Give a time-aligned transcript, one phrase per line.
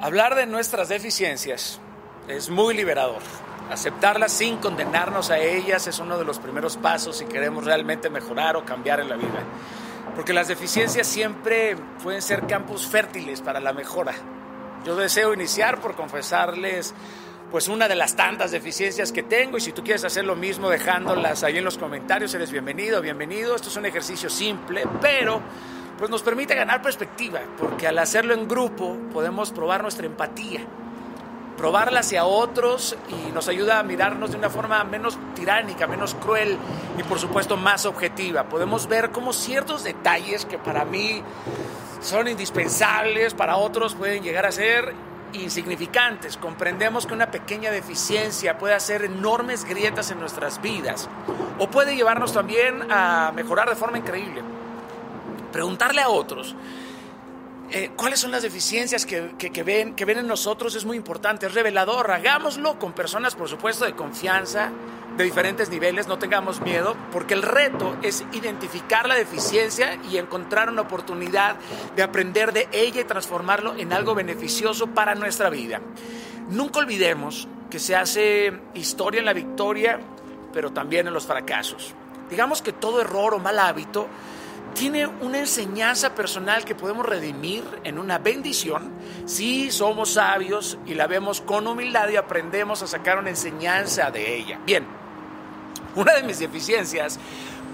[0.00, 1.80] Hablar de nuestras deficiencias
[2.28, 3.20] es muy liberador.
[3.70, 8.56] Aceptarlas sin condenarnos a ellas es uno de los primeros pasos si queremos realmente mejorar
[8.56, 9.42] o cambiar en la vida.
[10.14, 14.14] Porque las deficiencias siempre pueden ser campos fértiles para la mejora.
[14.84, 16.94] Yo deseo iniciar por confesarles
[17.50, 20.68] pues una de las tantas deficiencias que tengo y si tú quieres hacer lo mismo
[20.68, 23.54] dejándolas ahí en los comentarios, eres bienvenido, bienvenido.
[23.54, 25.40] Esto es un ejercicio simple, pero
[25.98, 30.60] pues nos permite ganar perspectiva, porque al hacerlo en grupo podemos probar nuestra empatía,
[31.56, 36.56] probarla hacia otros y nos ayuda a mirarnos de una forma menos tiránica, menos cruel
[36.98, 38.44] y por supuesto más objetiva.
[38.44, 41.22] Podemos ver cómo ciertos detalles que para mí
[42.00, 44.94] son indispensables, para otros pueden llegar a ser
[45.32, 46.36] insignificantes.
[46.36, 51.08] Comprendemos que una pequeña deficiencia puede hacer enormes grietas en nuestras vidas
[51.58, 54.42] o puede llevarnos también a mejorar de forma increíble.
[55.52, 56.54] Preguntarle a otros
[57.70, 61.46] eh, cuáles son las deficiencias que, que, ven, que ven en nosotros es muy importante,
[61.46, 62.10] es revelador.
[62.10, 64.70] Hagámoslo con personas, por supuesto, de confianza,
[65.18, 70.70] de diferentes niveles, no tengamos miedo, porque el reto es identificar la deficiencia y encontrar
[70.70, 71.56] una oportunidad
[71.94, 75.80] de aprender de ella y transformarlo en algo beneficioso para nuestra vida.
[76.48, 80.00] Nunca olvidemos que se hace historia en la victoria,
[80.52, 81.92] pero también en los fracasos.
[82.30, 84.08] Digamos que todo error o mal hábito
[84.74, 88.92] tiene una enseñanza personal que podemos redimir en una bendición
[89.26, 94.36] si somos sabios y la vemos con humildad y aprendemos a sacar una enseñanza de
[94.36, 94.60] ella.
[94.64, 94.86] Bien,
[95.94, 97.18] una de mis deficiencias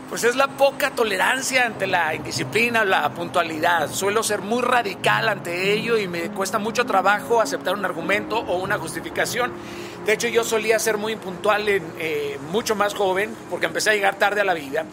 [0.09, 3.91] pues es la poca tolerancia ante la indisciplina, la puntualidad.
[3.91, 8.59] Suelo ser muy radical ante ello y me cuesta mucho trabajo aceptar un argumento o
[8.59, 9.53] una justificación.
[10.07, 13.95] De hecho, yo solía ser muy impuntual en, eh, mucho más joven porque empecé a
[13.95, 14.85] llegar tarde a la vida.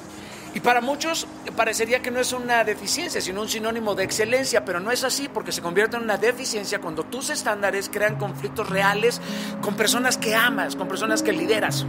[0.53, 4.79] Y para muchos parecería que no es una deficiencia, sino un sinónimo de excelencia, pero
[4.79, 9.21] no es así porque se convierte en una deficiencia cuando tus estándares crean conflictos reales
[9.61, 11.85] con personas que amas, con personas que lideras.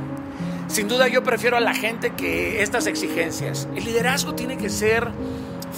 [0.69, 3.69] Sin duda yo prefiero a la gente que estas exigencias.
[3.75, 5.11] El liderazgo tiene que ser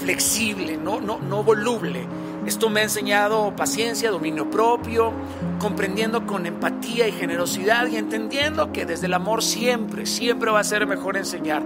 [0.01, 2.07] flexible, no, no, no voluble.
[2.47, 5.13] Esto me ha enseñado paciencia, dominio propio,
[5.59, 10.65] comprendiendo con empatía y generosidad y entendiendo que desde el amor siempre, siempre va a
[10.65, 11.63] ser mejor enseñar.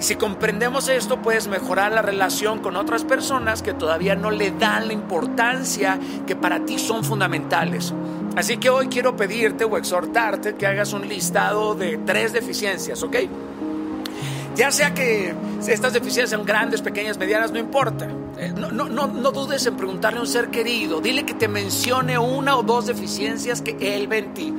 [0.00, 4.50] Y si comprendemos esto, puedes mejorar la relación con otras personas que todavía no le
[4.50, 7.92] dan la importancia que para ti son fundamentales.
[8.34, 13.16] Así que hoy quiero pedirte o exhortarte que hagas un listado de tres deficiencias, ¿ok?
[14.54, 15.34] Ya sea que
[15.66, 18.08] estas deficiencias sean grandes, pequeñas, medianas, no importa.
[18.38, 21.00] Eh, no, no, no, no, dudes en preguntarle a un ser querido.
[21.00, 24.54] Dile que te mencione una o dos deficiencias que él ve en ti.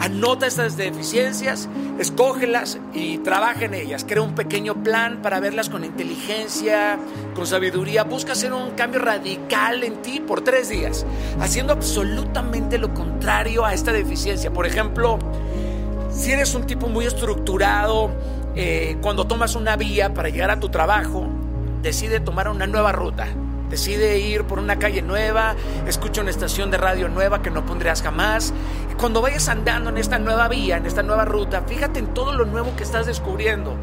[0.00, 4.04] Anota estas deficiencias, escógelas y trabaja en ellas.
[4.06, 6.98] Crea un pequeño plan para verlas con inteligencia,
[7.34, 8.04] con sabiduría.
[8.04, 11.06] Busca hacer un cambio radical en ti por tres días,
[11.40, 14.52] haciendo absolutamente lo contrario a esta deficiencia.
[14.52, 15.18] Por ejemplo,
[16.10, 18.10] si eres un tipo muy estructurado,
[18.54, 21.26] eh, cuando tomas una vía para llegar a tu trabajo,
[21.82, 23.26] decide tomar una nueva ruta.
[23.70, 25.54] Decide ir por una calle nueva,
[25.86, 28.54] escucha una estación de radio nueva que no pondrías jamás.
[28.98, 32.46] Cuando vayas andando en esta nueva vía, en esta nueva ruta, fíjate en todo lo
[32.46, 33.76] nuevo que estás descubriendo.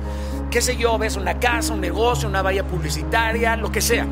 [0.49, 4.07] Qué sé yo, ves una casa, un negocio, una valla publicitaria, lo que sea.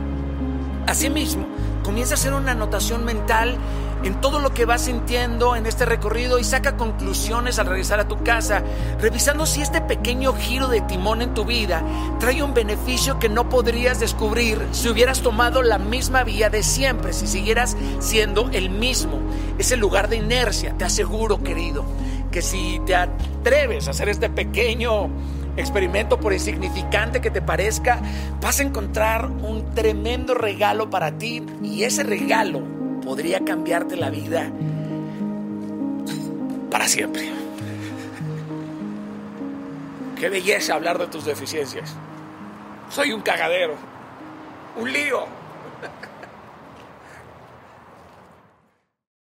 [0.85, 1.47] Asimismo,
[1.83, 3.57] comienza a hacer una anotación mental
[4.03, 8.07] en todo lo que vas sintiendo en este recorrido y saca conclusiones al regresar a
[8.07, 8.61] tu casa,
[8.99, 11.81] revisando si este pequeño giro de timón en tu vida
[12.19, 17.13] trae un beneficio que no podrías descubrir si hubieras tomado la misma vía de siempre,
[17.13, 19.19] si siguieras siendo el mismo.
[19.57, 21.85] Ese lugar de inercia, te aseguro, querido,
[22.31, 25.09] que si te atreves a hacer este pequeño
[25.55, 28.01] experimento, por insignificante que te parezca,
[28.41, 32.72] vas a encontrar un tremendo regalo para ti y ese regalo
[33.03, 34.49] podría cambiarte la vida
[36.71, 37.31] para siempre.
[40.19, 41.93] Qué belleza hablar de tus deficiencias.
[42.89, 43.75] Soy un cagadero,
[44.77, 45.25] un lío.